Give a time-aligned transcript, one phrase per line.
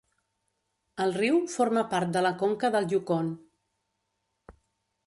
[1.05, 3.31] El riu forma part de la conca del Yukon.